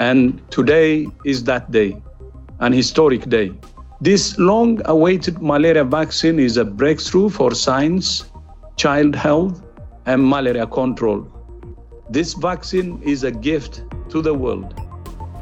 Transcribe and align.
And 0.00 0.40
today 0.50 1.08
is 1.24 1.42
that 1.44 1.70
day, 1.70 2.00
an 2.60 2.72
historic 2.72 3.28
day. 3.28 3.52
This 4.00 4.38
long 4.38 4.80
awaited 4.84 5.42
malaria 5.42 5.82
vaccine 5.82 6.38
is 6.38 6.56
a 6.56 6.64
breakthrough 6.64 7.28
for 7.28 7.52
science, 7.52 8.24
child 8.76 9.16
health, 9.16 9.60
and 10.06 10.22
malaria 10.22 10.66
control. 10.66 11.26
This 12.08 12.34
vaccine 12.34 13.02
is 13.02 13.24
a 13.24 13.32
gift 13.32 13.82
to 14.10 14.22
the 14.22 14.32
world. 14.32 14.72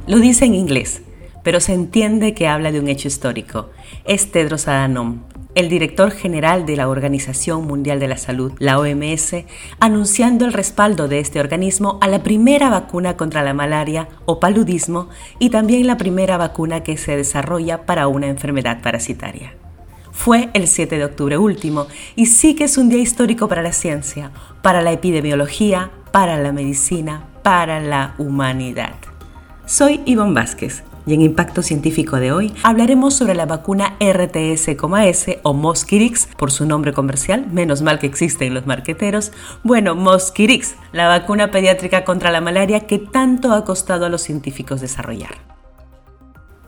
Lo 0.06 0.18
dice 0.18 0.46
en 0.46 0.54
inglés, 0.54 1.02
pero 1.45 1.61
se 1.61 1.74
entiende 1.74 2.32
que 2.32 2.48
habla 2.48 2.72
de 2.72 2.80
un 2.80 2.88
hecho 2.88 3.08
histórico. 3.08 3.68
Es 4.04 4.32
Tedros 4.32 4.68
Adhanom, 4.68 5.20
el 5.57 5.70
director 5.70 6.11
general 6.11 6.66
de 6.66 6.77
la 6.77 6.88
Organización 6.88 7.66
Mundial 7.66 7.98
de 7.98 8.09
la 8.09 8.19
Salud, 8.19 8.52
la 8.59 8.78
OMS, 8.78 9.37
anunciando 9.80 10.45
el 10.45 10.52
respaldo 10.52 11.09
de 11.09 11.19
este 11.19 11.41
organismo 11.41 11.98
a 12.02 12.09
la 12.09 12.23
primera 12.23 12.69
vacuna 12.69 13.16
contra 13.16 13.42
la 13.42 13.55
malaria 13.55 14.06
o 14.27 14.38
paludismo 14.38 15.09
y 15.38 15.48
también 15.48 15.87
la 15.87 15.96
primera 15.96 16.37
vacuna 16.37 16.82
que 16.82 16.98
se 16.98 17.16
desarrolla 17.16 17.87
para 17.87 18.06
una 18.06 18.27
enfermedad 18.27 18.82
parasitaria. 18.82 19.55
Fue 20.12 20.51
el 20.52 20.69
7 20.69 20.98
de 20.98 21.05
octubre 21.06 21.38
último 21.38 21.87
y 22.16 22.27
sí 22.27 22.54
que 22.54 22.65
es 22.65 22.77
un 22.77 22.91
día 22.91 23.01
histórico 23.01 23.48
para 23.48 23.62
la 23.62 23.73
ciencia, 23.73 24.32
para 24.62 24.82
la 24.82 24.93
epidemiología, 24.93 25.91
para 26.12 26.37
la 26.38 26.52
medicina, 26.52 27.29
para 27.43 27.80
la 27.80 28.15
humanidad. 28.18 28.95
Soy 29.65 30.02
Ivonne 30.04 30.34
Vázquez 30.34 30.84
y 31.06 31.15
en 31.15 31.23
Impacto 31.23 31.62
Científico 31.62 32.16
de 32.16 32.33
hoy 32.33 32.52
hablaremos 32.62 33.15
sobre 33.15 33.34
la 33.34 33.46
vacuna 33.46 33.96
RTS-S 34.01 35.41
o 35.42 35.55
Mosquirix 35.55 36.29
por 36.37 36.51
su 36.51 36.66
nombre 36.66 36.92
comercial, 36.92 37.46
menos 37.51 37.82
mal 37.82 37.98
que 37.98 38.06
existen 38.06 38.55
los 38.55 38.66
marqueteros. 38.66 39.32
Bueno, 39.62 39.95
Mosquirix, 39.95 40.74
la 40.93 41.09
vacuna 41.09 41.51
pediátrica 41.51 42.04
contra 42.04 42.30
la 42.30 42.40
malaria 42.40 42.80
que 42.80 42.99
tanto 42.99 43.52
ha 43.52 43.65
costado 43.65 44.07
a 44.07 44.09
los 44.09 44.23
científicos 44.23 44.80
desarrollar. 44.80 45.55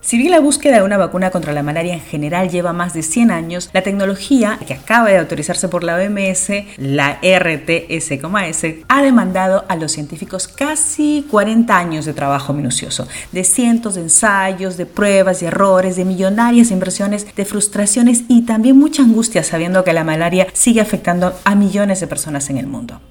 Si 0.01 0.17
bien 0.17 0.31
la 0.31 0.39
búsqueda 0.39 0.77
de 0.77 0.83
una 0.83 0.97
vacuna 0.97 1.29
contra 1.29 1.51
la 1.51 1.61
malaria 1.61 1.93
en 1.93 1.99
general 1.99 2.49
lleva 2.49 2.71
más 2.71 2.93
de 2.93 3.03
100 3.03 3.31
años, 3.31 3.69
la 3.73 3.83
tecnología 3.83 4.57
que 4.65 4.73
acaba 4.73 5.09
de 5.09 5.17
autorizarse 5.17 5.67
por 5.67 5.83
la 5.83 5.97
OMS, 5.97 6.51
la 6.77 7.19
RTS-S, 7.21 8.85
ha 8.87 9.01
demandado 9.03 9.65
a 9.67 9.75
los 9.75 9.91
científicos 9.91 10.47
casi 10.47 11.27
40 11.29 11.77
años 11.77 12.05
de 12.05 12.13
trabajo 12.13 12.53
minucioso, 12.53 13.07
de 13.33 13.43
cientos 13.43 13.95
de 13.95 14.01
ensayos, 14.01 14.77
de 14.77 14.85
pruebas 14.85 15.41
y 15.41 15.47
errores, 15.47 15.97
de 15.97 16.05
millonarias 16.05 16.71
inversiones, 16.71 17.35
de 17.35 17.45
frustraciones 17.45 18.23
y 18.29 18.43
también 18.43 18.77
mucha 18.77 19.03
angustia 19.03 19.43
sabiendo 19.43 19.83
que 19.83 19.93
la 19.93 20.05
malaria 20.05 20.47
sigue 20.53 20.79
afectando 20.79 21.37
a 21.43 21.55
millones 21.55 21.99
de 21.99 22.07
personas 22.07 22.49
en 22.49 22.57
el 22.57 22.67
mundo 22.67 23.01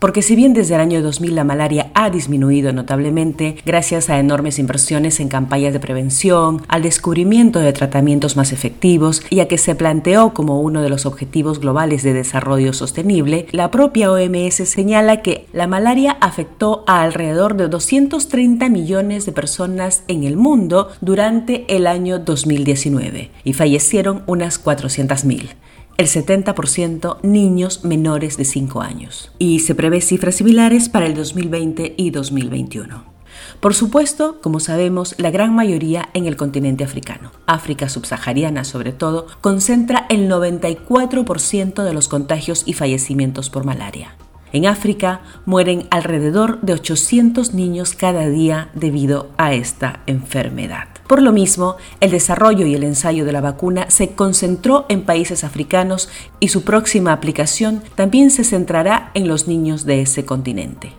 porque 0.00 0.22
si 0.22 0.34
bien 0.34 0.54
desde 0.54 0.74
el 0.74 0.80
año 0.80 1.02
2000 1.02 1.36
la 1.36 1.44
malaria 1.44 1.90
ha 1.94 2.10
disminuido 2.10 2.72
notablemente 2.72 3.56
gracias 3.64 4.10
a 4.10 4.18
enormes 4.18 4.58
inversiones 4.58 5.20
en 5.20 5.28
campañas 5.28 5.72
de 5.72 5.78
prevención, 5.78 6.62
al 6.66 6.82
descubrimiento 6.82 7.60
de 7.60 7.72
tratamientos 7.72 8.36
más 8.36 8.52
efectivos 8.52 9.22
y 9.30 9.40
a 9.40 9.46
que 9.46 9.58
se 9.58 9.74
planteó 9.74 10.34
como 10.34 10.60
uno 10.60 10.82
de 10.82 10.88
los 10.88 11.06
objetivos 11.06 11.60
globales 11.60 12.02
de 12.02 12.14
desarrollo 12.14 12.72
sostenible, 12.72 13.46
la 13.52 13.70
propia 13.70 14.10
OMS 14.10 14.54
señala 14.54 15.22
que 15.22 15.46
la 15.52 15.66
malaria 15.66 16.16
afectó 16.20 16.82
a 16.86 17.02
alrededor 17.02 17.56
de 17.56 17.68
230 17.68 18.68
millones 18.70 19.26
de 19.26 19.32
personas 19.32 20.02
en 20.08 20.24
el 20.24 20.36
mundo 20.36 20.88
durante 21.00 21.66
el 21.76 21.86
año 21.86 22.18
2019 22.18 23.30
y 23.44 23.52
fallecieron 23.52 24.22
unas 24.26 24.64
400.000 24.64 25.50
el 26.00 26.06
70% 26.06 27.18
niños 27.22 27.84
menores 27.84 28.38
de 28.38 28.46
5 28.46 28.80
años. 28.80 29.30
Y 29.38 29.60
se 29.60 29.74
prevé 29.74 30.00
cifras 30.00 30.36
similares 30.36 30.88
para 30.88 31.04
el 31.04 31.14
2020 31.14 31.92
y 31.94 32.10
2021. 32.10 33.04
Por 33.60 33.74
supuesto, 33.74 34.40
como 34.40 34.60
sabemos, 34.60 35.14
la 35.18 35.30
gran 35.30 35.54
mayoría 35.54 36.08
en 36.14 36.24
el 36.24 36.36
continente 36.36 36.84
africano. 36.84 37.32
África 37.46 37.90
subsahariana, 37.90 38.64
sobre 38.64 38.92
todo, 38.92 39.26
concentra 39.42 40.06
el 40.08 40.30
94% 40.30 41.84
de 41.84 41.92
los 41.92 42.08
contagios 42.08 42.62
y 42.64 42.72
fallecimientos 42.72 43.50
por 43.50 43.64
malaria. 43.64 44.16
En 44.52 44.66
África 44.66 45.20
mueren 45.46 45.86
alrededor 45.90 46.60
de 46.60 46.72
800 46.72 47.54
niños 47.54 47.94
cada 47.94 48.28
día 48.28 48.68
debido 48.74 49.30
a 49.36 49.54
esta 49.54 50.00
enfermedad. 50.06 50.88
Por 51.06 51.22
lo 51.22 51.32
mismo, 51.32 51.76
el 52.00 52.12
desarrollo 52.12 52.66
y 52.66 52.74
el 52.74 52.84
ensayo 52.84 53.24
de 53.24 53.32
la 53.32 53.40
vacuna 53.40 53.90
se 53.90 54.10
concentró 54.10 54.86
en 54.88 55.02
países 55.02 55.42
africanos 55.42 56.08
y 56.38 56.48
su 56.48 56.62
próxima 56.62 57.12
aplicación 57.12 57.82
también 57.96 58.30
se 58.30 58.44
centrará 58.44 59.10
en 59.14 59.26
los 59.26 59.48
niños 59.48 59.84
de 59.84 60.02
ese 60.02 60.24
continente. 60.24 60.92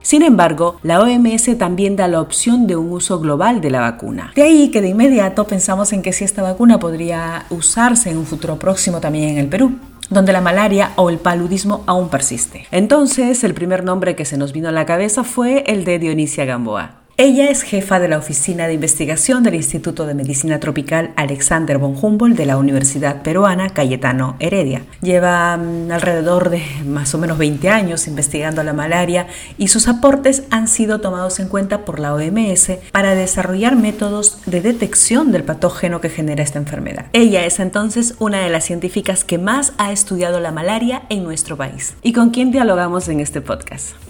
Sin 0.00 0.22
embargo, 0.22 0.78
la 0.82 1.00
OMS 1.00 1.58
también 1.58 1.96
da 1.96 2.08
la 2.08 2.20
opción 2.20 2.66
de 2.66 2.76
un 2.76 2.92
uso 2.92 3.18
global 3.20 3.60
de 3.60 3.70
la 3.70 3.80
vacuna. 3.80 4.32
De 4.34 4.42
ahí 4.42 4.70
que 4.70 4.80
de 4.80 4.88
inmediato 4.88 5.44
pensamos 5.44 5.92
en 5.92 6.02
que 6.02 6.12
si 6.12 6.24
esta 6.24 6.42
vacuna 6.42 6.78
podría 6.78 7.44
usarse 7.50 8.10
en 8.10 8.18
un 8.18 8.26
futuro 8.26 8.58
próximo 8.58 9.00
también 9.00 9.30
en 9.30 9.38
el 9.38 9.48
Perú 9.48 9.72
donde 10.10 10.32
la 10.32 10.40
malaria 10.40 10.92
o 10.96 11.10
el 11.10 11.18
paludismo 11.18 11.84
aún 11.86 12.08
persiste. 12.08 12.66
Entonces, 12.70 13.44
el 13.44 13.54
primer 13.54 13.84
nombre 13.84 14.16
que 14.16 14.24
se 14.24 14.36
nos 14.36 14.52
vino 14.52 14.68
a 14.68 14.72
la 14.72 14.86
cabeza 14.86 15.24
fue 15.24 15.64
el 15.66 15.84
de 15.84 15.98
Dionisia 15.98 16.44
Gamboa. 16.44 16.97
Ella 17.20 17.50
es 17.50 17.62
jefa 17.62 17.98
de 17.98 18.06
la 18.06 18.16
Oficina 18.16 18.68
de 18.68 18.74
Investigación 18.74 19.42
del 19.42 19.56
Instituto 19.56 20.06
de 20.06 20.14
Medicina 20.14 20.60
Tropical 20.60 21.10
Alexander 21.16 21.76
von 21.76 21.96
Humboldt 22.00 22.36
de 22.36 22.46
la 22.46 22.56
Universidad 22.56 23.22
Peruana 23.22 23.70
Cayetano 23.70 24.36
Heredia. 24.38 24.82
Lleva 25.02 25.56
mm, 25.56 25.90
alrededor 25.90 26.48
de 26.48 26.62
más 26.86 27.12
o 27.16 27.18
menos 27.18 27.36
20 27.36 27.70
años 27.70 28.06
investigando 28.06 28.62
la 28.62 28.72
malaria 28.72 29.26
y 29.58 29.66
sus 29.66 29.88
aportes 29.88 30.44
han 30.50 30.68
sido 30.68 31.00
tomados 31.00 31.40
en 31.40 31.48
cuenta 31.48 31.84
por 31.84 31.98
la 31.98 32.14
OMS 32.14 32.70
para 32.92 33.16
desarrollar 33.16 33.74
métodos 33.74 34.38
de 34.46 34.60
detección 34.60 35.32
del 35.32 35.42
patógeno 35.42 36.00
que 36.00 36.10
genera 36.10 36.44
esta 36.44 36.60
enfermedad. 36.60 37.06
Ella 37.14 37.44
es 37.44 37.58
entonces 37.58 38.14
una 38.20 38.44
de 38.44 38.50
las 38.50 38.62
científicas 38.62 39.24
que 39.24 39.38
más 39.38 39.72
ha 39.78 39.90
estudiado 39.90 40.38
la 40.38 40.52
malaria 40.52 41.02
en 41.08 41.24
nuestro 41.24 41.56
país 41.56 41.96
y 42.00 42.12
con 42.12 42.30
quien 42.30 42.52
dialogamos 42.52 43.08
en 43.08 43.18
este 43.18 43.40
podcast. 43.40 44.07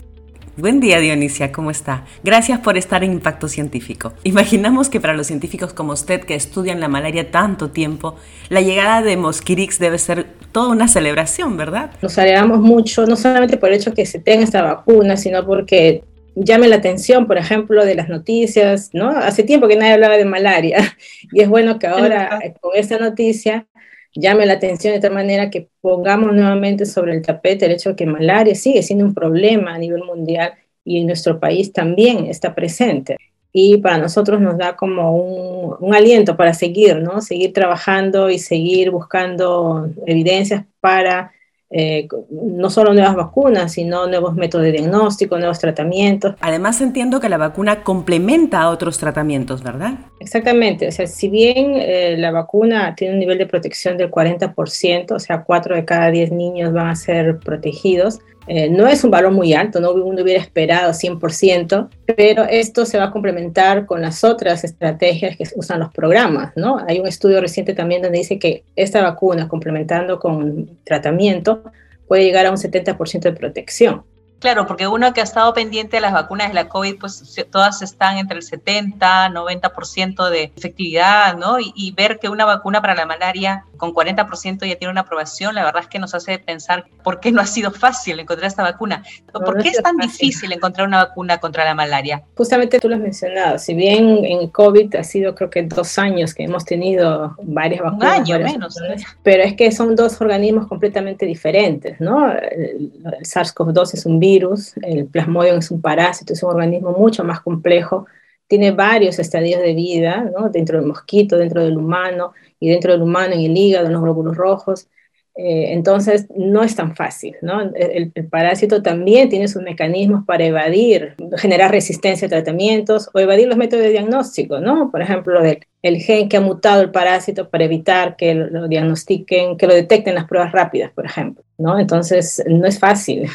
Buen 0.59 0.81
día 0.81 0.99
Dionisia, 0.99 1.53
¿cómo 1.53 1.71
está? 1.71 2.05
Gracias 2.25 2.59
por 2.59 2.77
estar 2.77 3.05
en 3.05 3.13
Impacto 3.13 3.47
Científico. 3.47 4.13
Imaginamos 4.25 4.91
que 4.91 5.01
para 5.01 5.15
los 5.15 5.29
científicos 5.29 5.73
como 5.73 5.93
usted 5.93 6.23
que 6.23 6.35
estudian 6.35 6.81
la 6.81 6.89
malaria 6.89 7.31
tanto 7.31 7.71
tiempo, 7.71 8.17
la 8.49 8.61
llegada 8.61 9.01
de 9.03 9.17
Mosquirix 9.17 9.79
debe 9.79 9.99
ser 9.99 10.27
toda 10.51 10.71
una 10.71 10.89
celebración, 10.89 11.57
¿verdad? 11.57 11.93
Nos 12.03 12.19
alegramos 12.19 12.59
mucho, 12.59 13.07
no 13.07 13.15
solamente 13.15 13.57
por 13.57 13.69
el 13.69 13.77
hecho 13.77 13.95
que 13.95 14.05
se 14.05 14.19
tenga 14.19 14.43
esta 14.43 14.63
vacuna, 14.63 15.17
sino 15.17 15.47
porque 15.47 16.03
llame 16.35 16.67
la 16.67 16.77
atención, 16.77 17.29
por 17.29 17.39
ejemplo, 17.39 17.85
de 17.85 17.95
las 17.95 18.09
noticias, 18.09 18.91
¿no? 18.93 19.11
Hace 19.11 19.45
tiempo 19.45 19.69
que 19.69 19.77
nadie 19.77 19.93
hablaba 19.93 20.17
de 20.17 20.25
malaria 20.25 20.79
y 21.33 21.41
es 21.41 21.49
bueno 21.49 21.79
que 21.79 21.87
ahora 21.87 22.41
con 22.61 22.73
esta 22.75 22.99
noticia 22.99 23.69
llame 24.15 24.47
la 24.47 24.55
atención 24.55 24.95
de 24.95 25.01
tal 25.01 25.13
manera 25.13 25.51
que 25.51 25.69
pongamos 25.81 26.33
nuevamente 26.33 26.87
sobre 26.87 27.15
el 27.15 27.23
tapete 27.23 27.67
el 27.67 27.73
hecho 27.73 27.91
de 27.91 27.97
que 27.97 28.07
malaria 28.07 28.55
sigue 28.55 28.83
siendo 28.83 29.05
un 29.05 29.15
problema 29.15 29.75
a 29.75 29.79
nivel 29.79 30.05
mundial 30.05 30.55
y 30.85 31.01
en 31.01 31.07
nuestro 31.07 31.39
país 31.39 31.73
también 31.73 32.27
está 32.27 32.55
presente. 32.55 33.17
Y 33.53 33.79
para 33.79 33.99
nosotros 33.99 34.41
nos 34.41 34.57
da 34.59 34.77
como 34.77 35.15
un, 35.17 35.77
un 35.81 35.95
aliento 35.95 36.37
para 36.37 36.55
seguir, 36.55 36.97
¿no? 37.01 37.21
Seguir 37.21 37.53
trabajando 37.53 38.31
y 38.31 38.39
seguir 38.39 38.91
buscando 38.91 39.89
evidencias 40.07 40.65
para 40.81 41.33
eh, 41.71 42.09
no 42.31 42.71
solo 42.71 42.95
nuevas 42.95 43.15
vacunas, 43.15 43.73
sino 43.73 44.07
nuevos 44.07 44.35
métodos 44.35 44.65
de 44.65 44.73
diagnóstico, 44.73 45.39
nuevos 45.39 45.59
tratamientos. 45.59 46.35
Además 46.41 46.81
entiendo 46.81 47.21
que 47.21 47.29
la 47.29 47.37
vacuna 47.37 47.83
complementa 47.83 48.63
a 48.63 48.71
otros 48.71 48.99
tratamientos, 48.99 49.63
¿verdad? 49.63 49.95
Exactamente, 50.21 50.89
o 50.89 50.93
sea, 50.93 51.07
si 51.07 51.29
bien 51.29 51.75
eh, 51.77 52.17
la 52.19 52.31
vacuna 52.31 52.95
tiene 52.95 53.15
un 53.15 53.21
nivel 53.21 53.39
de 53.39 53.47
protección 53.47 53.97
del 53.97 54.11
40%, 54.11 55.13
o 55.13 55.19
sea, 55.19 55.43
4 55.45 55.77
de 55.77 55.85
cada 55.85 56.11
10 56.11 56.33
niños 56.33 56.73
van 56.73 56.89
a 56.89 56.97
ser 56.97 57.39
protegidos, 57.39 58.21
eh, 58.47 58.71
no 58.71 58.87
es 58.87 59.05
un 59.05 59.11
valor 59.11 59.33
muy 59.33 59.53
alto, 59.53 59.79
no 59.79 59.93
uno 59.93 60.23
hubiera 60.23 60.41
esperado 60.41 60.93
100%, 60.93 61.89
pero 62.17 62.45
esto 62.45 62.87
se 62.87 62.97
va 62.97 63.05
a 63.05 63.11
complementar 63.11 63.85
con 63.85 64.01
las 64.01 64.25
otras 64.25 64.65
estrategias 64.65 65.37
que 65.37 65.45
usan 65.57 65.81
los 65.81 65.93
programas, 65.93 66.53
¿no? 66.57 66.79
Hay 66.89 67.01
un 67.01 67.07
estudio 67.07 67.41
reciente 67.41 67.75
también 67.75 68.01
donde 68.01 68.19
dice 68.19 68.39
que 68.39 68.65
esta 68.77 69.03
vacuna, 69.03 69.47
complementando 69.47 70.19
con 70.19 70.79
tratamiento, 70.85 71.65
puede 72.07 72.25
llegar 72.25 72.47
a 72.47 72.51
un 72.51 72.57
70% 72.57 73.21
de 73.21 73.33
protección. 73.33 74.05
Claro, 74.39 74.67
porque 74.67 74.87
uno 74.87 75.13
que 75.13 75.21
ha 75.21 75.25
estado 75.25 75.53
pendiente 75.53 75.97
de 75.97 76.01
las 76.01 76.13
vacunas 76.13 76.49
de 76.49 76.55
la 76.55 76.69
COVID, 76.69 76.99
pues 77.01 77.35
todas 77.51 77.83
están 77.83 78.19
entre 78.19 78.37
el 78.37 78.43
70, 78.43 79.31
90% 79.31 80.31
de 80.31 80.53
efectividad, 80.57 81.37
¿no? 81.37 81.59
Y, 81.59 81.73
y, 81.75 81.91
ver 81.93 82.21
que 82.21 82.29
una 82.29 82.45
vacuna 82.45 82.81
para 82.81 82.95
la 82.95 83.05
malaria 83.05 83.65
con 83.77 83.93
40% 83.93 84.67
ya 84.67 84.77
tiene 84.77 84.93
una 84.93 85.01
aprobación, 85.03 85.55
la 85.55 85.65
verdad 85.65 85.83
es 85.83 85.89
que 85.89 85.99
nos 85.99 86.15
hace 86.15 86.39
pensar 86.39 86.87
por 87.03 87.19
qué 87.19 87.33
no 87.33 87.41
ha 87.41 87.47
sido 87.47 87.73
fácil 87.73 88.21
encontrar 88.21 88.49
esta 88.49 88.63
vacuna. 88.63 89.03
¿Por 89.33 89.61
qué 89.63 89.71
es 89.71 89.83
tan 89.83 89.97
difícil 89.97 90.53
encontrar 90.53 90.87
una 90.87 91.05
vacuna 91.05 91.39
contra 91.39 91.65
la 91.65 91.75
malaria? 91.75 92.23
Justamente 92.37 92.79
tú 92.79 92.89
lo 92.89 92.95
has 92.95 93.01
mencionado, 93.01 93.59
si 93.59 93.75
bien 93.75 94.25
en 94.25 94.49
COVID 94.49 94.95
ha 94.97 95.05
sido 95.05 95.35
creo 95.35 95.51
que 95.51 95.63
dos 95.63 95.99
años 95.99 96.35
que 96.35 96.45
hemos 96.45 96.65
tenido 96.65 97.35
varias 97.43 97.83
vacunas. 97.83 98.19
Un 98.19 98.35
año 98.35 98.39
menos. 98.39 98.77
Pero 99.23 99.43
es 99.43 99.55
que 99.55 99.73
son 99.73 99.97
dos 99.97 100.21
organismos 100.21 100.67
completamente 100.69 101.27
diferentes, 101.27 102.01
¿no? 102.01 102.31
El 102.33 102.93
SARS-CoV-2 103.23 103.95
es 103.95 104.07
un 104.07 104.19
virus 104.19 104.28
virus, 104.33 104.75
el 104.83 105.07
plasmodium 105.07 105.59
es 105.59 105.71
un 105.71 105.81
parásito, 105.81 106.33
es 106.33 106.43
un 106.43 106.51
organismo 106.51 106.93
mucho 106.93 107.25
más 107.25 107.41
complejo, 107.41 108.07
tiene 108.49 108.71
varios 108.73 109.19
estadios 109.19 109.61
de 109.61 109.75
vida, 109.75 110.31
¿no? 110.35 110.49
dentro 110.49 110.79
del 110.79 110.87
mosquito, 110.87 111.37
dentro 111.37 111.63
del 111.63 111.77
humano, 111.77 112.33
y 112.61 112.71
dentro 112.71 112.93
del 112.93 113.03
humano 113.03 113.35
en 113.35 113.41
el 113.41 113.57
hígado, 113.57 113.87
en 113.87 113.93
los 113.93 114.03
glóbulos 114.03 114.37
rojos. 114.37 114.89
Eh, 115.37 115.73
entonces, 115.73 116.27
no 116.35 116.65
es 116.65 116.75
tan 116.75 116.97
fácil. 116.97 117.37
¿no? 117.43 117.61
El, 117.77 118.11
parásito 118.29 118.83
también 118.83 119.29
tiene 119.29 119.47
sus 119.47 119.63
mecanismos 119.63 120.25
para 120.27 120.45
evadir, 120.45 121.15
generar 121.37 121.71
resistencia 121.71 122.27
a 122.27 122.31
tratamientos 122.31 123.09
o 123.15 123.21
evadir 123.21 123.47
los 123.47 123.57
métodos 123.57 123.85
de 123.85 123.91
diagnóstico. 123.91 124.59
¿no? 124.59 124.91
Por 124.91 125.01
ejemplo, 125.01 125.41
el, 125.45 125.61
el 125.83 125.99
gen 125.99 126.29
que 126.29 126.39
ha 126.39 126.41
mutado 126.41 126.83
el 126.83 126.91
parásito 126.91 127.51
para 127.51 127.65
evitar 127.65 128.17
que 128.17 128.35
lo, 128.35 128.67
diagnostiquen, 128.67 129.57
que 129.57 129.69
lo 129.69 129.75
detecten 129.75 130.17
las 130.17 130.27
pruebas 130.27 130.51
rápidas, 130.51 130.91
por 130.93 131.07
ejemplo. 131.07 131.45
¿no? 131.57 131.79
Entonces, 131.79 132.43
no 132.49 132.67
es 132.67 132.81
fácil 132.81 133.29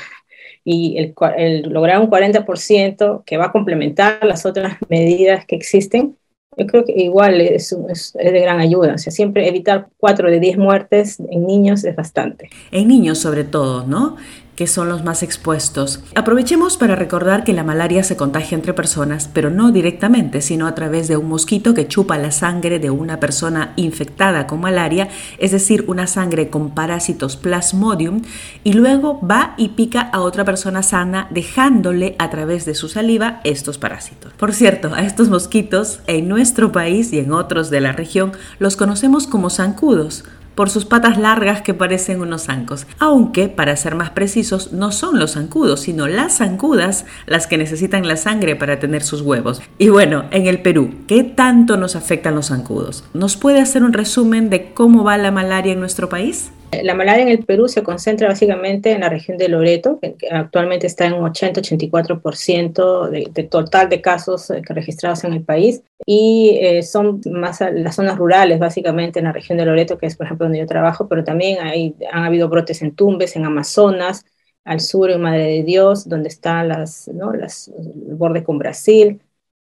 y 0.64 0.98
el, 0.98 1.62
lograr 1.64 2.00
un 2.00 2.10
40% 2.10 3.24
que 3.26 3.38
va 3.38 3.46
a 3.46 3.52
complementar 3.52 4.24
las 4.24 4.46
otras 4.46 4.78
medidas 4.90 5.46
que 5.46 5.56
existen, 5.56 6.16
yo 6.56 6.68
creo 6.68 6.86
que 6.86 6.94
igual 6.94 7.42
es, 7.42 7.76
es, 7.90 8.14
de 8.14 8.40
gran 8.40 8.60
ayuda. 8.60 8.94
O 8.94 8.98
sea, 8.98 9.12
siempre 9.12 9.48
evitar 9.48 9.88
4 9.98 10.30
de 10.30 10.40
10 10.40 10.58
muertes 10.58 11.20
en 11.20 11.48
niños 11.48 11.84
es 11.84 11.96
bastante. 11.96 12.50
En 12.72 12.88
niños 12.88 13.18
sobre 13.20 13.44
todo, 13.44 13.86
¿no? 13.86 14.18
Que 14.56 14.68
son 14.68 14.90
los 14.90 15.04
más 15.04 15.24
expuestos. 15.24 16.02
Aprovechemos 16.16 16.78
para 16.78 16.96
recordar 16.96 17.44
que 17.44 17.54
la 17.54 17.64
malaria 17.64 18.04
se 18.04 18.16
contagia 18.16 18.56
entre 18.56 18.74
personas, 18.74 19.30
pero 19.34 19.50
no 19.50 19.72
directamente, 19.72 20.42
sino 20.42 20.68
a 20.68 20.76
través 20.76 21.08
de 21.08 21.18
un 21.18 21.28
mosquito 21.28 21.74
que 21.74 21.88
chupa 21.88 22.18
la 22.18 22.32
sangre 22.32 22.80
de 22.80 22.90
una 22.90 23.20
persona 23.20 23.74
infectada 23.76 24.48
con 24.48 24.62
malaria, 24.62 25.10
es 25.38 25.52
decir, 25.52 25.86
una 25.88 26.08
sangre 26.08 26.50
con 26.50 26.72
parásitos 26.72 27.36
plasmodium, 27.36 28.22
y 28.64 28.74
luego 28.74 29.20
va 29.26 29.56
y 29.58 29.70
pica 29.70 30.02
a 30.02 30.22
otra 30.22 30.46
persona 30.46 30.84
sana, 30.84 31.28
dejándole 31.32 32.16
a 32.20 32.30
través 32.30 32.66
de 32.66 32.76
su 32.76 32.90
saliva 32.90 33.42
estos 33.44 33.78
parásitos. 33.78 34.34
Por 34.34 34.54
cierto, 34.54 34.94
a 34.94 35.02
estos 35.02 35.30
mosquitos 35.30 36.00
en 36.08 36.28
nuestro 36.28 36.72
país 36.72 37.12
y 37.14 37.20
en 37.20 37.32
otros 37.32 37.70
de 37.70 37.82
la 37.82 37.92
región 37.92 38.34
los 38.60 38.76
conocemos 38.76 39.28
como 39.28 39.50
zancudos 39.50 40.24
por 40.56 40.70
sus 40.70 40.86
patas 40.86 41.18
largas 41.18 41.62
que 41.62 41.74
parecen 41.74 42.22
unos 42.22 42.44
zancos, 42.44 42.86
aunque, 43.00 43.50
para 43.50 43.76
ser 43.76 43.96
más 43.96 44.12
precisos, 44.12 44.72
no 44.74 44.92
son 44.92 45.20
los 45.20 45.34
zancudos, 45.34 45.82
sino 45.82 46.08
las 46.08 46.38
zancudas 46.38 47.06
las 47.26 47.48
que 47.48 47.58
necesitan 47.58 48.08
la 48.08 48.18
sangre 48.18 48.56
para 48.56 48.80
tener 48.80 49.04
sus 49.04 49.22
huevos. 49.22 49.62
Y 49.78 49.90
bueno, 49.90 50.26
en 50.32 50.48
el 50.48 50.62
Perú, 50.62 50.94
¿qué 51.08 51.24
tanto 51.24 51.78
nos 51.78 51.96
afectan 51.96 52.36
los 52.36 52.48
zancudos? 52.48 53.04
¿Nos 53.14 53.38
puede 53.38 53.62
hacer 53.62 53.84
un 53.84 53.94
resumen 53.94 54.50
de 54.50 54.74
cómo 54.74 55.04
va 55.04 55.18
la 55.18 55.32
malaria 55.32 55.74
en 55.74 55.80
nuestro 55.80 56.10
país? 56.10 56.52
La 56.82 56.96
malaria 56.96 57.24
en 57.24 57.30
el 57.30 57.46
Perú 57.46 57.68
se 57.68 57.84
concentra 57.84 58.28
básicamente 58.28 58.92
en 58.92 59.02
la 59.02 59.10
región 59.10 59.38
de 59.38 59.50
Loreto, 59.50 60.00
que 60.00 60.16
actualmente 60.32 60.88
está 60.88 61.06
en 61.06 61.14
un 61.14 61.22
80-84% 61.22 63.10
de, 63.10 63.44
total 63.44 63.90
de 63.90 64.02
casos 64.02 64.50
eh, 64.50 64.62
registrados 64.66 65.24
en 65.24 65.34
el 65.34 65.44
país, 65.44 65.84
y 66.06 66.58
eh, 66.62 66.82
son 66.84 67.22
más 67.32 67.62
las 67.62 67.96
zonas 67.96 68.18
rurales, 68.18 68.60
básicamente 68.60 69.20
en 69.20 69.26
la 69.26 69.32
región 69.34 69.58
de 69.58 69.66
Loreto, 69.66 69.98
que 69.98 70.08
es 70.08 70.16
por 70.16 70.26
ejemplo 70.26 70.46
donde 70.46 70.60
yo 70.60 70.66
trabajo, 70.66 71.08
pero 71.08 71.24
también 71.24 71.60
hay, 71.62 71.96
han 72.12 72.24
habido 72.24 72.50
brotes 72.50 72.82
en 72.82 72.96
Tumbes, 72.96 73.36
en 73.36 73.46
Amazonas, 73.46 74.26
al 74.64 74.80
sur 74.80 75.12
en 75.12 75.22
Madre 75.22 75.44
de 75.44 75.64
Dios, 75.64 76.08
donde 76.08 76.30
está 76.30 76.64
las, 76.64 77.08
¿no? 77.10 77.34
las, 77.34 77.72
borde 77.78 78.44
con 78.44 78.58
Brasil, 78.58 79.22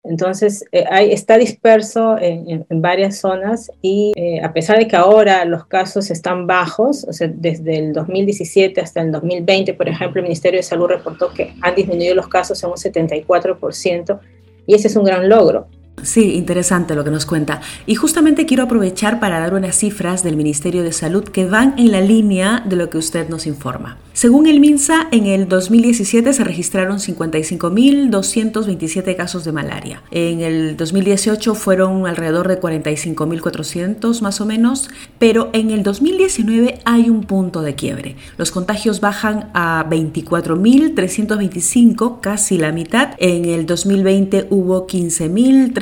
entonces, 0.04 0.66
eh, 0.70 0.84
está 1.12 1.38
disperso 1.38 2.18
en, 2.20 2.66
varias 2.68 3.18
zonas 3.18 3.72
y 3.80 4.12
eh, 4.16 4.42
a 4.42 4.52
pesar 4.52 4.78
de 4.78 4.86
que 4.86 4.96
ahora 4.96 5.46
los 5.46 5.66
casos 5.66 6.10
están 6.10 6.46
bajos, 6.46 7.04
o 7.08 7.12
sea, 7.14 7.30
desde 7.34 7.78
el 7.78 7.92
2017 7.94 8.82
hasta 8.82 9.00
el 9.00 9.10
2020, 9.10 9.72
por 9.72 9.88
ejemplo, 9.88 10.20
el 10.20 10.24
Ministerio 10.24 10.58
de 10.58 10.62
Salud 10.62 10.88
reportó 10.88 11.32
que 11.32 11.54
han 11.62 11.74
disminuido 11.74 12.14
los 12.14 12.28
casos 12.28 12.62
en 12.62 12.70
un 12.70 12.76
74% 12.76 14.20
y 14.66 14.74
ese 14.74 14.88
es 14.88 14.96
un 14.96 15.04
gran 15.04 15.26
logro. 15.26 15.68
Sí, 16.02 16.34
interesante 16.34 16.94
lo 16.94 17.02
que 17.04 17.10
nos 17.10 17.24
cuenta. 17.24 17.62
Y 17.86 17.94
justamente 17.94 18.44
quiero 18.46 18.64
aprovechar 18.64 19.20
para 19.20 19.40
dar 19.40 19.54
unas 19.54 19.76
cifras 19.76 20.22
del 20.22 20.36
Ministerio 20.36 20.82
de 20.82 20.92
Salud 20.92 21.24
que 21.24 21.46
van 21.46 21.74
en 21.78 21.92
la 21.92 22.02
línea 22.02 22.62
de 22.66 22.76
lo 22.76 22.90
que 22.90 22.98
usted 22.98 23.28
nos 23.28 23.46
informa. 23.46 23.96
Según 24.12 24.46
el 24.46 24.60
MINSA, 24.60 25.08
en 25.10 25.24
el 25.26 25.48
2017 25.48 26.32
se 26.32 26.44
registraron 26.44 26.98
55.227 26.98 29.16
casos 29.16 29.44
de 29.44 29.50
malaria. 29.50 30.04
En 30.12 30.40
el 30.40 30.76
2018 30.76 31.56
fueron 31.56 32.06
alrededor 32.06 32.46
de 32.46 32.60
45.400 32.60 34.20
más 34.20 34.40
o 34.40 34.46
menos, 34.46 34.88
pero 35.18 35.50
en 35.52 35.72
el 35.72 35.82
2019 35.82 36.78
hay 36.84 37.10
un 37.10 37.24
punto 37.24 37.62
de 37.62 37.74
quiebre. 37.74 38.14
Los 38.36 38.52
contagios 38.52 39.00
bajan 39.00 39.50
a 39.52 39.84
24.325, 39.90 42.20
casi 42.20 42.56
la 42.56 42.70
mitad. 42.70 43.16
En 43.18 43.46
el 43.46 43.66
2020 43.66 44.46
hubo 44.50 44.86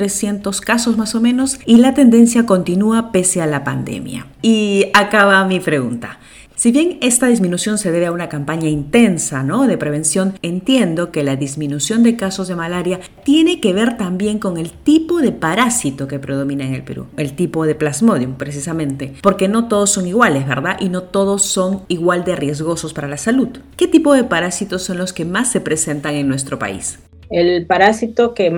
15.300 0.03 0.59
casos 0.59 0.97
más 0.97 1.15
o 1.15 1.21
menos 1.21 1.59
y 1.65 1.77
la 1.77 1.93
tendencia 1.93 2.45
continúa 2.45 3.11
pese 3.11 3.41
a 3.41 3.47
la 3.47 3.63
pandemia. 3.63 4.27
Y 4.41 4.85
acaba 4.93 5.43
mi 5.45 5.59
pregunta. 5.59 6.19
Si 6.55 6.71
bien 6.71 6.99
esta 7.01 7.27
disminución 7.27 7.79
se 7.79 7.91
debe 7.91 8.05
a 8.05 8.11
una 8.11 8.29
campaña 8.29 8.69
intensa 8.69 9.41
¿no? 9.43 9.65
de 9.65 9.77
prevención, 9.77 10.37
entiendo 10.43 11.11
que 11.11 11.23
la 11.23 11.35
disminución 11.35 12.03
de 12.03 12.15
casos 12.15 12.47
de 12.47 12.55
malaria 12.55 12.99
tiene 13.25 13.59
que 13.59 13.73
ver 13.73 13.97
también 13.97 14.37
con 14.37 14.57
el 14.57 14.71
tipo 14.71 15.19
de 15.19 15.31
parásito 15.31 16.07
que 16.07 16.19
predomina 16.19 16.63
en 16.63 16.75
el 16.75 16.83
Perú, 16.83 17.07
el 17.17 17.33
tipo 17.33 17.65
de 17.65 17.73
plasmodium 17.73 18.35
precisamente, 18.35 19.13
porque 19.23 19.47
no 19.47 19.67
todos 19.67 19.89
son 19.89 20.07
iguales, 20.07 20.47
¿verdad? 20.47 20.77
Y 20.79 20.89
no 20.89 21.01
todos 21.01 21.43
son 21.43 21.83
igual 21.87 22.23
de 22.23 22.35
riesgosos 22.35 22.93
para 22.93 23.07
la 23.07 23.17
salud. 23.17 23.49
¿Qué 23.75 23.87
tipo 23.87 24.13
de 24.13 24.23
parásitos 24.23 24.83
son 24.83 24.99
los 24.99 25.11
que 25.11 25.25
más 25.25 25.51
se 25.51 25.59
presentan 25.59 26.13
en 26.13 26.27
nuestro 26.27 26.59
país? 26.59 26.99
El 27.33 27.65
parásito 27.65 28.35
que 28.35 28.53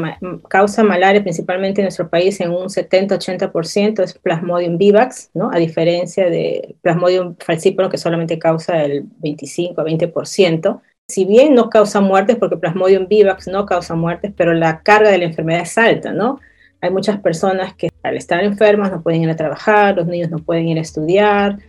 causa 0.50 0.83
malaria 0.83 1.24
principalmente 1.24 1.80
en 1.80 1.86
nuestro 1.86 2.10
país 2.10 2.42
en 2.42 2.51
un 2.51 2.66
70-80% 2.66 4.04
es 4.04 4.16
Plasmodium 4.16 4.77
vivax, 4.77 5.30
¿no? 5.33 5.50
a 5.50 5.56
diferencia 5.60 6.30
de 6.30 6.75
Plasmodium 6.81 7.38
falciparum 7.39 7.89
que 7.89 7.98
solamente 7.98 8.38
causa 8.38 8.83
el 8.83 9.06
25-20%. 9.22 10.81
Si 11.07 11.24
bien 11.24 11.56
no 11.56 11.69
causa 11.69 12.01
muertes, 12.01 12.36
porque 12.36 12.57
Plasmodium 12.57 13.07
vivax 13.07 13.48
no 13.48 13.66
causa 13.66 13.95
muertes, 13.95 14.33
pero 14.36 14.54
la 14.54 14.81
carga 14.81 15.10
de 15.10 15.19
la 15.19 15.25
enfermedad 15.25 15.62
es 15.62 15.77
alta, 15.77 16.12
¿no? 16.12 16.42
Hay 16.81 16.92
muchas 16.92 17.18
personas 17.22 17.75
que 17.75 17.88
al 18.04 18.18
estar 18.18 18.44
enfermas 18.44 18.92
no 18.92 19.01
pueden 19.01 19.24
ir 19.24 19.30
a 19.30 19.38
trabajar, 19.38 19.95
los 19.95 20.06
niños 20.06 20.30
no 20.30 20.39
pueden 20.39 20.68
ir 20.68 20.80
a 20.80 20.81
estudiar, 20.81 21.60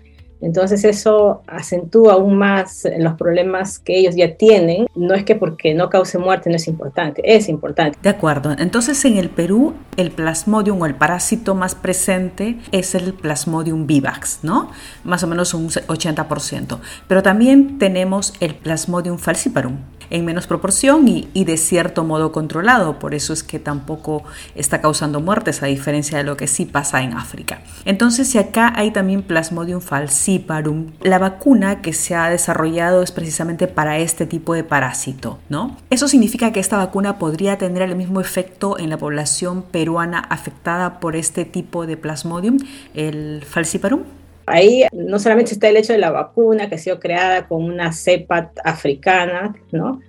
entonces 0.46 0.84
eso 0.84 1.42
acentúa 1.48 2.12
aún 2.12 2.38
más 2.38 2.86
los 2.98 3.14
problemas 3.14 3.80
que 3.80 3.98
ellos 3.98 4.14
ya 4.14 4.36
tienen. 4.36 4.86
No 4.94 5.14
es 5.14 5.24
que 5.24 5.34
porque 5.34 5.74
no 5.74 5.90
cause 5.90 6.18
muerte 6.18 6.48
no 6.50 6.54
es 6.54 6.68
importante, 6.68 7.20
es 7.24 7.48
importante. 7.48 7.98
De 8.00 8.08
acuerdo. 8.08 8.54
Entonces 8.56 9.04
en 9.04 9.16
el 9.16 9.28
Perú 9.28 9.74
el 9.96 10.12
plasmodium 10.12 10.80
o 10.80 10.86
el 10.86 10.94
parásito 10.94 11.56
más 11.56 11.74
presente 11.74 12.58
es 12.70 12.94
el 12.94 13.12
plasmodium 13.12 13.88
vivax, 13.88 14.40
¿no? 14.42 14.70
Más 15.02 15.24
o 15.24 15.26
menos 15.26 15.52
un 15.52 15.68
80%. 15.68 16.78
Pero 17.08 17.22
también 17.24 17.78
tenemos 17.78 18.32
el 18.38 18.54
plasmodium 18.54 19.18
falciparum, 19.18 19.78
en 20.10 20.24
menos 20.24 20.46
proporción 20.46 21.06
y, 21.08 21.44
de 21.44 21.56
cierto 21.56 22.04
modo 22.04 22.32
controlado. 22.32 22.98
Por 22.98 23.14
eso 23.14 23.32
es 23.32 23.42
que 23.42 23.58
tampoco 23.58 24.24
está 24.54 24.80
causando 24.80 25.20
muertes, 25.20 25.62
a 25.62 25.66
diferencia 25.66 26.18
de 26.18 26.24
lo 26.24 26.36
que 26.36 26.46
sí 26.46 26.64
pasa 26.66 27.02
en 27.02 27.14
África. 27.14 27.60
Entonces, 27.84 28.28
si 28.28 28.38
acá 28.38 28.72
hay 28.76 28.90
también 28.90 29.22
Plasmodium 29.22 29.80
falciparum, 29.80 30.92
la 31.02 31.18
vacuna 31.18 31.82
que 31.82 31.92
se 31.92 32.14
ha 32.14 32.28
desarrollado 32.28 33.02
es 33.02 33.12
precisamente 33.12 33.68
para 33.68 33.98
este 33.98 34.26
tipo 34.26 34.54
de 34.54 34.64
parásito, 34.64 35.38
¿no? 35.48 35.76
Eso 35.90 36.08
significa 36.08 36.52
que 36.52 36.60
esta 36.60 36.76
vacuna 36.76 37.18
podría 37.18 37.58
tener 37.58 37.82
el 37.82 37.96
mismo 37.96 38.20
efecto 38.20 38.78
en 38.78 38.90
la 38.90 38.98
población 38.98 39.62
peruana 39.62 40.18
afectada 40.18 41.00
por 41.00 41.16
este 41.16 41.44
tipo 41.44 41.86
de 41.86 41.96
Plasmodium, 41.96 42.58
el 42.94 43.44
falciparum. 43.44 44.02
Ahí 44.46 44.84
no 44.92 45.18
solamente 45.18 45.52
está 45.52 45.68
el 45.68 45.76
hecho 45.76 45.92
de 45.92 45.98
la 45.98 46.10
vacuna 46.12 46.68
que 46.68 46.76
ha 46.76 46.78
sido 46.78 47.00
creada 47.00 47.48
con 47.48 47.64
una 47.64 47.92
cepa 47.92 48.52
africana, 48.64 49.54
¿no? 49.72 50.00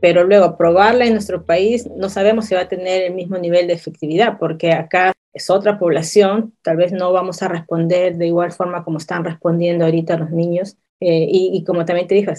Pero 0.00 0.24
luego 0.24 0.56
probarla 0.56 1.06
en 1.06 1.14
nuestro 1.14 1.44
país 1.44 1.88
no 1.96 2.08
sabemos 2.10 2.46
si 2.46 2.54
va 2.54 2.62
a 2.62 2.68
tener 2.68 3.02
el 3.04 3.14
mismo 3.14 3.38
nivel 3.38 3.66
de 3.66 3.74
efectividad, 3.74 4.38
porque 4.38 4.72
acá 4.72 5.12
es 5.32 5.50
otra 5.50 5.78
población, 5.78 6.54
tal 6.62 6.76
vez 6.76 6.92
no 6.92 7.12
vamos 7.12 7.42
a 7.42 7.48
responder 7.48 8.16
de 8.16 8.26
igual 8.28 8.52
forma 8.52 8.84
como 8.84 8.98
están 8.98 9.24
respondiendo 9.24 9.84
ahorita 9.84 10.16
los 10.18 10.30
niños 10.30 10.76
Eh, 11.00 11.26
y, 11.30 11.62
como 11.64 11.84
también 11.84 12.08
te 12.08 12.16
dije, 12.16 12.32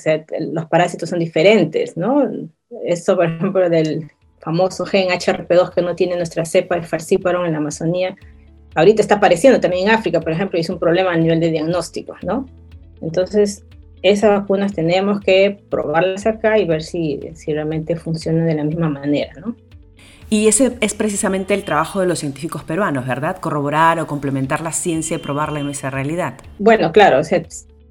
los 0.51 0.65
parásitos 0.67 1.09
son 1.09 1.19
diferentes, 1.19 1.95
¿no? 1.95 2.29
Eso, 2.83 3.15
por 3.15 3.25
ejemplo, 3.25 3.69
del 3.69 4.11
famoso 4.39 4.85
gen 4.85 5.09
HRP2 5.09 5.73
que 5.73 5.81
no 5.81 5.95
tiene 5.95 6.17
nuestra 6.17 6.45
cepa 6.45 6.75
de 6.75 6.83
falciparum 6.83 7.45
en 7.45 7.53
la 7.53 7.59
Amazonía, 7.59 8.15
ahorita 8.75 9.01
está 9.01 9.15
apareciendo 9.15 9.59
también 9.59 9.87
en 9.87 9.95
África, 9.95 10.19
por 10.19 10.31
ejemplo, 10.31 10.57
y 10.57 10.61
es 10.61 10.69
un 10.69 10.79
problema 10.79 11.11
a 11.11 11.17
nivel 11.17 11.39
de 11.39 11.51
diagnóstico, 11.51 12.15
¿no? 12.23 12.45
Entonces, 13.01 13.63
esas 14.01 14.31
vacunas 14.31 14.73
tenemos 14.73 15.19
que 15.19 15.59
probarlas 15.69 16.25
acá 16.25 16.57
y 16.57 16.65
ver 16.65 16.83
si, 16.83 17.19
si 17.35 17.53
realmente 17.53 17.95
funcionan 17.95 18.47
de 18.47 18.55
la 18.55 18.63
misma 18.63 18.89
manera, 18.89 19.33
¿no? 19.39 19.55
Y 20.29 20.47
ese 20.47 20.77
es 20.79 20.93
precisamente 20.93 21.55
el 21.55 21.63
trabajo 21.63 21.99
de 21.99 22.05
los 22.05 22.19
científicos 22.19 22.63
peruanos, 22.63 23.07
¿verdad? 23.07 23.37
Corroborar 23.37 23.99
o 23.99 24.05
complementar 24.05 24.61
la 24.61 24.71
ciencia 24.71 25.15
y 25.15 25.19
probarla 25.19 25.59
en 25.59 25.69
esa 25.69 25.89
realidad. 25.89 26.35
Bueno, 26.59 26.91
claro, 26.91 27.19
o 27.19 27.23
sea, 27.23 27.41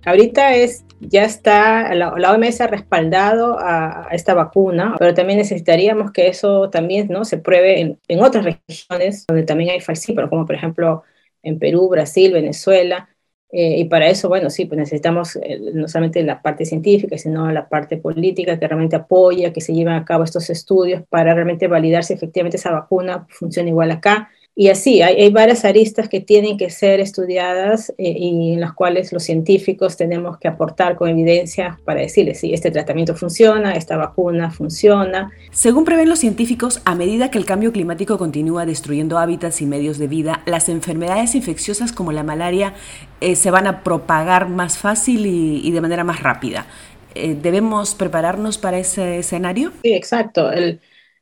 ahorita 0.05 0.55
es, 0.55 0.85
ya 1.00 1.25
está, 1.25 1.95
la, 1.95 2.33
OMS 2.33 2.61
ha 2.61 2.67
respaldado 2.67 3.59
a, 3.59 4.09
esta 4.12 4.35
vacuna, 4.35 4.97
pero 4.99 5.14
también 5.14 5.38
necesitaríamos 5.38 6.12
que 6.12 6.28
eso 6.28 6.71
también 6.71 7.09
¿no? 7.09 7.25
se 7.25 7.38
pruebe 7.38 7.81
en, 7.81 8.00
en 8.09 8.23
otras 8.23 8.45
regiones 8.45 9.26
donde 9.26 9.45
también 9.45 9.71
hay 9.71 9.81
falsíferos, 9.81 10.31
como 10.31 10.47
por 10.47 10.55
ejemplo 10.55 11.02
en 11.43 11.59
Perú, 11.59 11.88
Brasil, 11.88 12.33
Venezuela, 12.33 13.09
eh, 13.50 13.78
y 13.78 13.85
para 13.87 14.09
eso, 14.09 14.28
bueno, 14.28 14.50
sí, 14.50 14.67
pues 14.67 14.78
necesitamos 14.78 15.37
eh, 15.37 15.59
no 15.73 15.88
solamente 15.88 16.23
la 16.23 16.43
parte 16.43 16.67
científica, 16.67 17.17
sino 17.17 17.50
la 17.50 17.69
parte 17.69 17.97
política 17.97 18.59
que 18.59 18.69
realmente 18.69 18.97
apoya 18.97 19.52
que 19.55 19.62
se 19.62 19.73
lleven 19.73 19.95
a 19.95 20.05
cabo 20.05 20.25
estos 20.25 20.50
estudios 20.50 21.02
para 21.09 21.35
realmente 21.35 21.67
validar 21.67 22.05
si 22.05 22.12
efectivamente 22.12 22.59
esa 22.59 22.73
vacuna 22.73 23.26
funciona 23.31 23.71
igual 23.71 23.90
acá 23.90 24.31
y 24.61 24.71
así, 24.71 25.03
hay, 25.03 25.31
varias 25.31 25.65
aristas 25.65 26.09
que 26.09 26.19
tienen 26.19 26.59
que 26.59 26.69
ser 26.69 26.99
estudiadas 26.99 27.91
eh, 27.91 28.12
y 28.19 28.55
en 28.55 28.61
las 28.61 28.73
cuales 28.73 29.12
los 29.12 29.23
científicos 29.23 29.97
tenemos 29.97 30.37
que 30.37 30.49
aportar 30.49 30.97
con 30.97 31.09
evidencia 31.09 31.79
para 31.85 32.00
decirles 32.00 32.41
si 32.41 32.53
este 32.53 32.73
tratamiento 32.73 33.15
funciona, 33.15 33.75
esta 33.75 33.97
vacuna 33.97 34.50
funciona. 34.50 35.31
Según 35.53 35.85
prevén 35.85 36.09
los 36.09 36.19
científicos, 36.19 36.83
a 36.87 36.97
medida 36.97 37.31
que 37.31 37.38
el 37.38 37.45
cambio 37.45 37.71
climático 37.71 38.19
continúa 38.19 38.67
destruyendo 38.67 39.19
hábitats 39.19 39.62
y 39.62 39.67
medios 39.67 39.97
de 39.97 40.09
vida, 40.09 40.43
las 40.45 40.69
enfermedades 40.69 41.37
infecciosas 41.37 41.93
como 41.93 42.11
la 42.11 42.25
malaria 42.25 42.75
eh, 43.21 43.37
se 43.37 43.53
van 43.53 43.69
a 43.69 43.85
propagar 43.85 44.49
más 44.49 44.77
fácil 44.77 45.25
y, 45.27 45.71
de 45.71 45.81
manera 45.81 46.03
más 46.03 46.21
rápida. 46.21 46.67
Eh, 47.15 47.37
¿Debemos 47.41 47.95
prepararnos 47.95 48.59
para 48.59 48.79
ese 48.81 49.21
escenario? 49.21 49.71
Sí, 49.85 49.93
exacto. 49.93 50.50
El, 50.50 50.81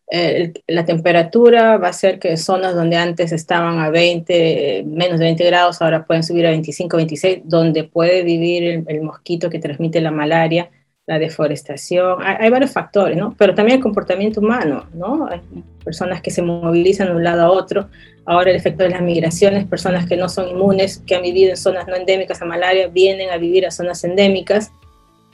la 0.09 0.85
temperatura 0.85 1.79
va 1.79 1.89
a 1.89 1.93
ser 1.93 2.19
que 2.19 2.37
zonas 2.37 2.75
donde 2.75 2.97
antes 2.97 3.33
estaban 3.33 3.81
a 3.81 3.91
20, 3.91 4.85
menos 4.87 5.19
de 5.19 5.25
20 5.25 5.45
grados, 5.45 5.83
ahora 5.83 6.07
pueden 6.07 6.23
subir 6.23 6.47
a 6.47 6.51
25, 6.51 6.97
26, 6.97 7.41
donde 7.45 7.85
puede 7.85 8.23
vivir 8.23 8.85
el, 8.87 9.03
mosquito 9.03 9.51
que 9.51 9.59
transmite 9.59 10.01
la 10.01 10.13
malaria, 10.13 10.71
la 11.07 11.19
deforestación. 11.19 12.19
Hay, 12.23 12.51
varios 12.51 12.71
factores, 12.71 13.17
¿no? 13.17 13.35
Pero 13.37 13.55
también 13.55 13.79
el 13.79 13.83
comportamiento 13.83 14.41
humano, 14.41 14.87
¿no? 14.95 15.27
Hay 15.29 15.41
personas 15.85 16.21
que 16.23 16.31
se 16.31 16.43
movilizan 16.43 17.09
de 17.09 17.15
un 17.17 17.25
lado 17.25 17.43
a 17.43 17.51
otro. 17.51 17.89
Ahora 18.27 18.51
el 18.51 18.57
efecto 18.57 18.85
de 18.85 18.91
las 18.91 19.03
migraciones, 19.03 19.67
personas 19.67 20.07
que 20.07 20.17
no 20.17 20.29
son 20.29 20.49
inmunes, 20.49 21.03
que 21.05 21.17
han 21.17 21.23
vivido 21.23 21.51
en 21.51 21.57
zonas 21.57 21.87
no 21.89 21.97
endémicas 21.97 22.41
a 22.43 22.45
malaria, 22.45 22.89
vienen 22.89 23.31
a 23.31 23.39
vivir 23.39 23.67
a 23.67 23.73
zonas 23.73 24.03
endémicas, 24.05 24.71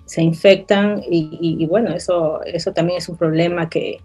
se 0.07 0.23
infectan 0.23 1.03
y, 1.11 1.57
y 1.59 1.67
bueno, 1.67 1.95
eso, 1.95 2.43
eso 2.45 2.73
también 2.73 2.99
es 2.99 3.09
un 3.09 3.17
problema 3.17 3.71
que, 3.71 4.01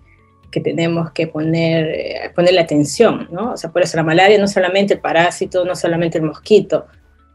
que 0.51 0.62
tenemos 0.62 1.12
que 1.12 1.27
poner, 1.27 1.88
eh, 1.88 2.32
ponerle 2.36 2.62
atención, 2.62 3.27
¿no? 3.32 3.54
O 3.54 3.58
sea, 3.58 3.72
por 3.72 3.82
eso 3.82 3.98
la 3.98 4.04
malaria 4.04 4.38
no 4.38 4.48
solamente 4.48 4.96
el 4.96 5.00
parásito, 5.00 5.66
no 5.66 5.75
solamente 5.75 6.18
el 6.18 6.24
mosquito, 6.24 6.86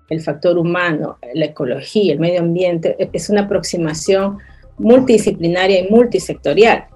el 0.08 0.20
factor 0.20 0.58
humano, 0.58 1.18
la 1.34 1.46
ecología, 1.46 2.12
el 2.12 2.20
medio 2.20 2.40
ambiente, 2.40 2.96
es 3.12 3.30
una 3.30 3.42
aproximación 3.42 4.38
multidisciplinaria 4.78 5.80
y 5.80 5.90
multisectorial. 5.90 6.86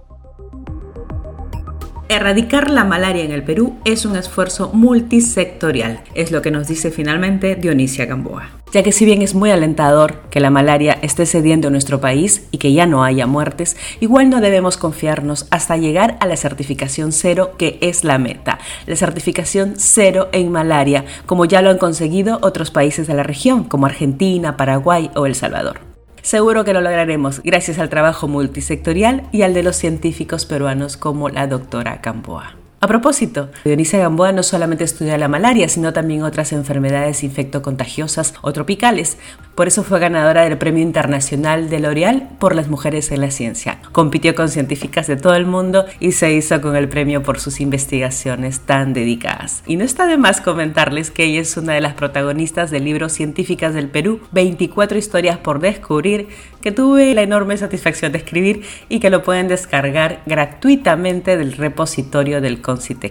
Erradicar 2.08 2.70
la 2.70 2.84
malaria 2.84 3.24
en 3.24 3.32
el 3.32 3.42
Perú 3.42 3.74
es 3.84 4.06
un 4.06 4.14
esfuerzo 4.14 4.70
multisectorial, 4.72 6.04
es 6.14 6.30
lo 6.30 6.40
que 6.40 6.52
nos 6.52 6.68
dice 6.68 6.92
finalmente 6.92 7.56
Dionisia 7.56 8.06
Gamboa. 8.06 8.50
Ya 8.72 8.84
que 8.84 8.92
si 8.92 9.04
bien 9.04 9.22
es 9.22 9.34
muy 9.34 9.50
alentador 9.50 10.20
que 10.30 10.38
la 10.38 10.50
malaria 10.50 10.98
esté 11.02 11.26
cediendo 11.26 11.66
en 11.66 11.72
nuestro 11.72 12.00
país 12.00 12.46
y 12.52 12.58
que 12.58 12.72
ya 12.72 12.86
no 12.86 13.02
haya 13.02 13.26
muertes, 13.26 13.76
igual 13.98 14.30
no 14.30 14.40
debemos 14.40 14.76
confiarnos 14.76 15.48
hasta 15.50 15.76
llegar 15.76 16.16
a 16.20 16.26
la 16.26 16.36
certificación 16.36 17.10
cero 17.10 17.54
que 17.58 17.78
es 17.80 18.04
la 18.04 18.18
meta. 18.18 18.60
La 18.86 18.94
certificación 18.94 19.74
cero 19.76 20.28
en 20.30 20.52
malaria, 20.52 21.06
como 21.26 21.44
ya 21.44 21.60
lo 21.60 21.70
han 21.70 21.78
conseguido 21.78 22.38
otros 22.42 22.70
países 22.70 23.08
de 23.08 23.14
la 23.14 23.24
región, 23.24 23.64
como 23.64 23.86
Argentina, 23.86 24.56
Paraguay 24.56 25.10
o 25.16 25.26
El 25.26 25.34
Salvador. 25.34 25.85
Seguro 26.26 26.64
que 26.64 26.72
lo 26.72 26.80
lograremos 26.80 27.40
gracias 27.44 27.78
al 27.78 27.88
trabajo 27.88 28.26
multisectorial 28.26 29.28
y 29.30 29.42
al 29.42 29.54
de 29.54 29.62
los 29.62 29.76
científicos 29.76 30.44
peruanos 30.44 30.96
como 30.96 31.28
la 31.28 31.46
doctora 31.46 32.00
Campoa. 32.00 32.56
A 32.86 32.88
propósito, 32.88 33.48
Dionisia 33.64 33.98
Gamboa 33.98 34.30
no 34.30 34.44
solamente 34.44 34.84
estudia 34.84 35.18
la 35.18 35.26
malaria, 35.26 35.68
sino 35.68 35.92
también 35.92 36.22
otras 36.22 36.52
enfermedades 36.52 37.24
infectocontagiosas 37.24 38.34
o 38.42 38.52
tropicales. 38.52 39.18
Por 39.56 39.66
eso 39.66 39.82
fue 39.82 39.98
ganadora 39.98 40.44
del 40.44 40.56
Premio 40.56 40.84
Internacional 40.84 41.68
de 41.68 41.80
L'Oréal 41.80 42.28
por 42.38 42.54
las 42.54 42.68
mujeres 42.68 43.10
en 43.10 43.22
la 43.22 43.32
ciencia. 43.32 43.78
Compitió 43.90 44.36
con 44.36 44.50
científicas 44.50 45.08
de 45.08 45.16
todo 45.16 45.34
el 45.34 45.46
mundo 45.46 45.84
y 45.98 46.12
se 46.12 46.32
hizo 46.32 46.60
con 46.60 46.76
el 46.76 46.88
premio 46.88 47.24
por 47.24 47.40
sus 47.40 47.60
investigaciones 47.60 48.60
tan 48.60 48.92
dedicadas. 48.92 49.64
Y 49.66 49.74
no 49.74 49.82
está 49.82 50.06
de 50.06 50.16
más 50.16 50.40
comentarles 50.40 51.10
que 51.10 51.24
ella 51.24 51.40
es 51.40 51.56
una 51.56 51.72
de 51.72 51.80
las 51.80 51.94
protagonistas 51.94 52.70
del 52.70 52.84
libro 52.84 53.08
Científicas 53.08 53.74
del 53.74 53.88
Perú, 53.88 54.20
24 54.30 54.96
historias 54.96 55.38
por 55.38 55.58
descubrir, 55.58 56.28
que 56.60 56.70
tuve 56.70 57.14
la 57.14 57.22
enorme 57.22 57.56
satisfacción 57.56 58.12
de 58.12 58.18
escribir 58.18 58.62
y 58.88 59.00
que 59.00 59.10
lo 59.10 59.22
pueden 59.22 59.48
descargar 59.48 60.22
gratuitamente 60.26 61.36
del 61.36 61.52
repositorio 61.52 62.40
del 62.40 62.60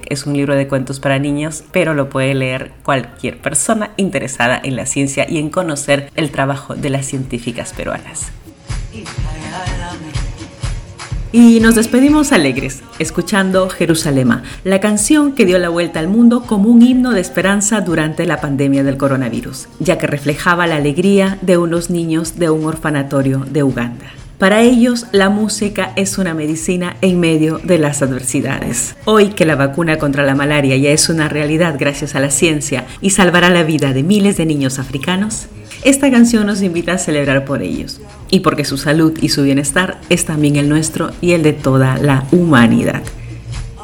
Es 0.10 0.26
un 0.26 0.34
libro 0.34 0.56
de 0.56 0.68
cuentos 0.68 1.00
para 1.00 1.20
niños, 1.20 1.64
pero 1.72 1.94
lo 1.94 2.10
puede 2.10 2.34
leer 2.34 2.72
cualquier 2.84 3.38
persona 3.38 3.92
interesada 3.98 4.60
en 4.64 4.76
la 4.76 4.86
ciencia 4.86 5.26
y 5.30 5.38
en 5.38 5.50
conocer 5.50 6.12
el 6.16 6.32
trabajo 6.32 6.76
de 6.76 6.90
las 6.90 7.06
científicas 7.06 7.74
peruanas. 7.74 8.32
Y 11.32 11.60
nos 11.60 11.76
despedimos 11.76 12.32
alegres, 12.32 12.82
escuchando 12.98 13.70
Jerusalema, 13.70 14.44
la 14.64 14.80
canción 14.80 15.34
que 15.34 15.46
dio 15.46 15.60
la 15.60 15.68
vuelta 15.68 16.00
al 16.00 16.08
mundo 16.08 16.44
como 16.44 16.70
un 16.70 16.82
himno 16.82 17.12
de 17.12 17.20
esperanza 17.20 17.82
durante 17.82 18.26
la 18.26 18.40
pandemia 18.40 18.86
del 18.86 18.96
coronavirus, 18.96 19.68
ya 19.80 19.98
que 19.98 20.08
reflejaba 20.08 20.66
la 20.66 20.78
alegría 20.78 21.38
de 21.42 21.58
unos 21.58 21.90
niños 21.90 22.40
de 22.40 22.50
un 22.50 22.64
orfanatorio 22.64 23.40
de 23.40 23.64
Uganda. 23.64 24.06
Para 24.46 24.62
ellos, 24.62 25.08
la 25.12 25.32
música 25.32 25.92
es 25.96 26.20
una 26.20 26.36
medicina 26.36 26.98
en 27.02 27.20
medio 27.20 27.60
de 27.64 27.80
las 27.80 28.04
adversidades. 28.04 28.96
Hoy 29.06 29.30
que 29.30 29.44
la 29.44 29.56
vacuna 29.56 29.98
contra 29.98 30.24
la 30.24 30.36
malaria 30.36 30.78
ya 30.78 30.92
es 30.92 31.10
una 31.10 31.28
realidad 31.28 31.78
gracias 31.80 32.14
a 32.14 32.20
la 32.20 32.30
ciencia 32.30 32.86
y 33.02 33.10
salvará 33.10 33.50
la 33.50 33.64
vida 33.64 33.92
de 33.92 34.04
miles 34.04 34.38
de 34.38 34.46
niños 34.46 34.78
africanos, 34.78 35.48
esta 35.84 36.12
canción 36.12 36.46
nos 36.46 36.62
invita 36.62 36.94
a 36.94 36.98
celebrar 37.00 37.44
por 37.44 37.64
ellos 37.64 38.02
y 38.30 38.42
porque 38.42 38.66
su 38.66 38.78
salud 38.78 39.18
y 39.20 39.30
su 39.30 39.42
bienestar 39.42 40.00
es 40.10 40.26
también 40.26 40.58
el 40.58 40.70
nuestro 40.70 41.10
y 41.22 41.32
el 41.32 41.42
de 41.42 41.54
toda 41.54 41.98
la 41.98 42.28
humanidad. 42.32 43.02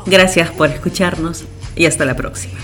Gracias 0.05 0.51
por 0.51 0.69
escucharnos 0.69 1.43
y 1.75 1.87
hasta 1.87 2.05
la 2.05 2.15
próxima. 2.15 2.59